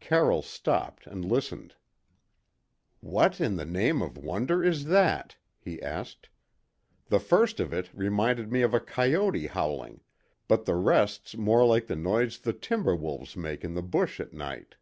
Carroll 0.00 0.42
stopped 0.42 1.06
and 1.06 1.24
listened. 1.24 1.76
"What 2.98 3.40
in 3.40 3.54
the 3.54 3.64
name 3.64 4.02
of 4.02 4.18
wonder 4.18 4.64
is 4.64 4.86
that?" 4.86 5.36
he 5.60 5.80
asked. 5.80 6.28
"The 7.06 7.20
first 7.20 7.60
of 7.60 7.72
it 7.72 7.90
reminded 7.94 8.50
me 8.50 8.62
of 8.62 8.74
a 8.74 8.80
coyote 8.80 9.46
howling, 9.46 10.00
but 10.48 10.64
the 10.64 10.74
rest's 10.74 11.36
more 11.36 11.64
like 11.64 11.86
the 11.86 11.94
noise 11.94 12.40
the 12.40 12.52
timber 12.52 12.96
wolves 12.96 13.36
make 13.36 13.62
in 13.62 13.74
the 13.74 13.80
bush 13.82 14.18
at 14.18 14.32
night." 14.32 14.74